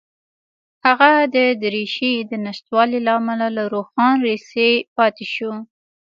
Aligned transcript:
هغه 0.85 1.11
د 1.35 1.37
دریشۍ 1.61 2.15
د 2.29 2.31
نشتوالي 2.45 2.99
له 3.05 3.11
امله 3.19 3.47
له 3.57 3.63
روښان 3.73 4.15
لېسې 4.25 4.71
پاتې 4.97 5.25
شو 5.33 5.51